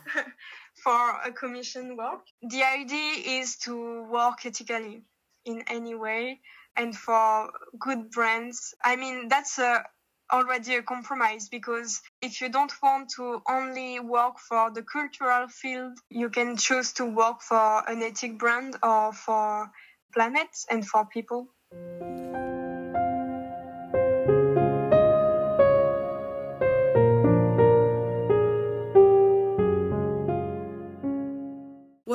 for 0.82 1.20
a 1.24 1.32
commission 1.32 1.96
work. 1.96 2.22
The 2.42 2.62
idea 2.62 3.40
is 3.40 3.56
to 3.58 4.04
work 4.04 4.46
ethically 4.46 5.02
in 5.44 5.64
any 5.68 5.94
way 5.94 6.40
and 6.76 6.96
for 6.96 7.50
good 7.78 8.10
brands. 8.10 8.74
I 8.84 8.96
mean, 8.96 9.28
that's 9.28 9.58
a, 9.58 9.84
already 10.32 10.76
a 10.76 10.82
compromise 10.82 11.48
because 11.48 12.00
if 12.22 12.40
you 12.40 12.48
don't 12.48 12.72
want 12.82 13.10
to 13.16 13.42
only 13.48 14.00
work 14.00 14.38
for 14.38 14.70
the 14.70 14.82
cultural 14.82 15.48
field, 15.48 15.98
you 16.10 16.30
can 16.30 16.56
choose 16.56 16.92
to 16.94 17.04
work 17.04 17.42
for 17.42 17.88
an 17.88 18.02
ethic 18.02 18.38
brand 18.38 18.76
or 18.82 19.12
for 19.12 19.70
planet 20.12 20.48
and 20.70 20.86
for 20.86 21.06
people. 21.06 21.48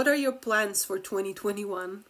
What 0.01 0.07
are 0.07 0.15
your 0.15 0.31
plans 0.31 0.83
for 0.83 0.97
2021? 0.97 2.03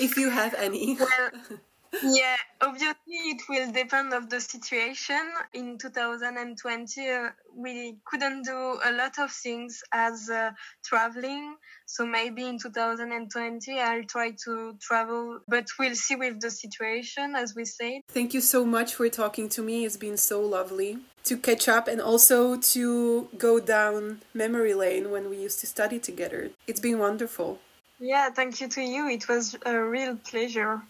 If 0.00 0.16
you 0.16 0.30
have 0.30 0.54
any. 0.54 0.96
well, 0.98 1.30
yeah, 2.02 2.36
obviously 2.62 2.96
it 3.06 3.42
will 3.50 3.70
depend 3.70 4.14
of 4.14 4.30
the 4.30 4.40
situation. 4.40 5.20
In 5.52 5.76
2020, 5.76 7.10
uh, 7.10 7.28
we 7.54 7.98
couldn't 8.06 8.44
do 8.44 8.78
a 8.82 8.92
lot 8.92 9.18
of 9.18 9.30
things 9.30 9.82
as 9.92 10.30
uh, 10.30 10.52
traveling. 10.82 11.56
So 11.84 12.06
maybe 12.06 12.46
in 12.46 12.58
2020 12.58 13.78
I'll 13.78 14.04
try 14.04 14.30
to 14.46 14.78
travel, 14.80 15.40
but 15.46 15.66
we'll 15.78 15.96
see 15.96 16.16
with 16.16 16.40
the 16.40 16.50
situation, 16.50 17.34
as 17.36 17.54
we 17.54 17.66
said. 17.66 18.00
Thank 18.08 18.32
you 18.32 18.40
so 18.40 18.64
much 18.64 18.94
for 18.94 19.06
talking 19.10 19.50
to 19.50 19.62
me. 19.62 19.84
It's 19.84 19.98
been 19.98 20.16
so 20.16 20.40
lovely 20.40 21.00
to 21.28 21.36
catch 21.36 21.68
up 21.68 21.88
and 21.88 22.00
also 22.00 22.56
to 22.56 23.28
go 23.36 23.60
down 23.60 24.22
memory 24.32 24.74
lane 24.74 25.10
when 25.10 25.28
we 25.28 25.36
used 25.36 25.60
to 25.60 25.66
study 25.66 25.98
together. 25.98 26.50
It's 26.66 26.80
been 26.80 26.98
wonderful. 26.98 27.60
Yeah, 28.00 28.30
thank 28.30 28.60
you 28.60 28.68
to 28.68 28.82
you. 28.82 29.08
It 29.08 29.28
was 29.28 29.56
a 29.66 29.78
real 29.78 30.16
pleasure. 30.16 30.82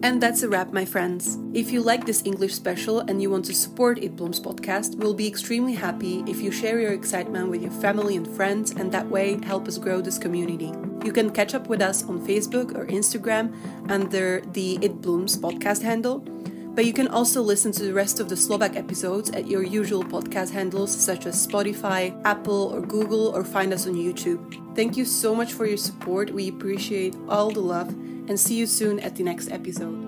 And 0.00 0.22
that's 0.22 0.42
a 0.42 0.48
wrap, 0.48 0.72
my 0.72 0.84
friends. 0.84 1.38
If 1.52 1.70
you 1.70 1.82
like 1.82 2.06
this 2.06 2.22
English 2.24 2.54
special 2.54 3.00
and 3.00 3.20
you 3.20 3.30
want 3.30 3.44
to 3.46 3.54
support 3.54 3.98
It 3.98 4.16
Blooms 4.16 4.40
podcast, 4.40 4.96
we'll 4.96 5.14
be 5.14 5.26
extremely 5.26 5.74
happy 5.74 6.22
if 6.26 6.40
you 6.40 6.50
share 6.50 6.80
your 6.80 6.92
excitement 6.92 7.50
with 7.50 7.62
your 7.62 7.72
family 7.72 8.16
and 8.16 8.26
friends 8.26 8.70
and 8.70 8.92
that 8.92 9.08
way 9.08 9.38
help 9.44 9.66
us 9.66 9.78
grow 9.78 10.00
this 10.00 10.18
community. 10.18 10.72
You 11.04 11.12
can 11.12 11.30
catch 11.30 11.54
up 11.54 11.68
with 11.68 11.80
us 11.80 12.04
on 12.04 12.26
Facebook 12.26 12.74
or 12.74 12.86
Instagram 12.86 13.54
under 13.90 14.42
the 14.52 14.78
It 14.82 15.00
Blooms 15.00 15.36
podcast 15.38 15.82
handle. 15.82 16.24
But 16.74 16.86
you 16.86 16.92
can 16.92 17.08
also 17.08 17.42
listen 17.42 17.72
to 17.72 17.82
the 17.82 17.92
rest 17.92 18.20
of 18.20 18.28
the 18.28 18.36
Slovak 18.36 18.76
episodes 18.76 19.30
at 19.30 19.48
your 19.48 19.64
usual 19.64 20.04
podcast 20.04 20.52
handles 20.52 20.94
such 20.94 21.26
as 21.26 21.34
Spotify, 21.44 22.14
Apple, 22.24 22.70
or 22.72 22.80
Google, 22.80 23.34
or 23.34 23.42
find 23.42 23.72
us 23.72 23.86
on 23.86 23.94
YouTube. 23.94 24.38
Thank 24.76 24.96
you 24.96 25.04
so 25.04 25.34
much 25.34 25.54
for 25.54 25.66
your 25.66 25.76
support. 25.76 26.30
We 26.30 26.48
appreciate 26.48 27.16
all 27.28 27.50
the 27.50 27.60
love 27.60 27.88
and 28.30 28.38
see 28.38 28.54
you 28.54 28.66
soon 28.66 29.00
at 29.00 29.16
the 29.16 29.24
next 29.24 29.50
episode. 29.50 30.07